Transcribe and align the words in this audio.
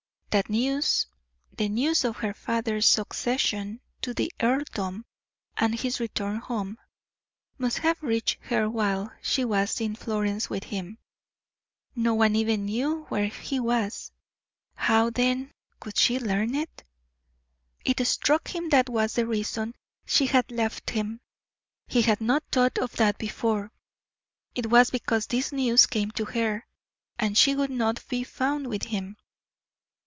That 0.31 0.49
news 0.49 1.07
the 1.57 1.67
news 1.67 2.05
of 2.05 2.15
her 2.15 2.33
father's 2.33 2.87
succession 2.87 3.81
to 4.01 4.13
the 4.13 4.31
earldom, 4.41 5.03
and 5.57 5.75
his 5.77 5.99
return 5.99 6.37
home 6.37 6.77
must 7.57 7.79
have 7.79 8.01
reached 8.01 8.37
her 8.43 8.69
while 8.69 9.11
she 9.21 9.43
was 9.43 9.81
in 9.81 9.93
Florence 9.93 10.49
with 10.49 10.63
him. 10.63 10.99
No 11.97 12.13
one 12.13 12.37
even 12.37 12.63
knew 12.63 13.03
where 13.09 13.27
he 13.27 13.59
was; 13.59 14.13
how, 14.75 15.09
then, 15.09 15.51
could 15.81 15.97
she 15.97 16.17
learn 16.17 16.55
it. 16.55 16.85
It 17.83 17.99
struck 18.07 18.47
him 18.55 18.69
that 18.69 18.87
was 18.87 19.15
the 19.15 19.27
reason 19.27 19.75
she 20.05 20.27
had 20.27 20.49
left 20.49 20.91
him; 20.91 21.19
he 21.87 22.03
had 22.03 22.21
not 22.21 22.45
thought 22.53 22.77
of 22.77 22.95
that 22.95 23.17
before; 23.17 23.73
it 24.55 24.67
was 24.67 24.91
because 24.91 25.27
this 25.27 25.51
news 25.51 25.87
came 25.87 26.09
to 26.11 26.23
her, 26.23 26.65
and 27.19 27.37
she 27.37 27.53
would 27.53 27.69
not 27.69 28.01
be 28.07 28.23
found 28.23 28.67
with 28.67 28.83
him. 28.83 29.17